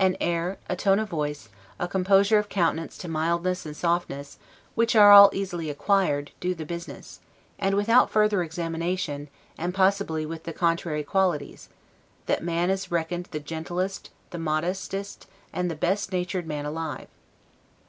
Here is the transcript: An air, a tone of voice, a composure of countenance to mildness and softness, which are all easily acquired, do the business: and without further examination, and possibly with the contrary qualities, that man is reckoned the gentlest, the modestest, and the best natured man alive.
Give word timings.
An 0.00 0.16
air, 0.20 0.58
a 0.68 0.74
tone 0.74 0.98
of 0.98 1.08
voice, 1.10 1.48
a 1.78 1.86
composure 1.86 2.40
of 2.40 2.48
countenance 2.48 2.98
to 2.98 3.06
mildness 3.06 3.64
and 3.64 3.76
softness, 3.76 4.36
which 4.74 4.96
are 4.96 5.12
all 5.12 5.30
easily 5.32 5.70
acquired, 5.70 6.32
do 6.40 6.56
the 6.56 6.66
business: 6.66 7.20
and 7.56 7.76
without 7.76 8.10
further 8.10 8.42
examination, 8.42 9.28
and 9.56 9.72
possibly 9.72 10.26
with 10.26 10.42
the 10.42 10.52
contrary 10.52 11.04
qualities, 11.04 11.68
that 12.26 12.42
man 12.42 12.68
is 12.68 12.90
reckoned 12.90 13.28
the 13.30 13.38
gentlest, 13.38 14.10
the 14.30 14.38
modestest, 14.40 15.28
and 15.52 15.70
the 15.70 15.76
best 15.76 16.10
natured 16.10 16.48
man 16.48 16.66
alive. 16.66 17.06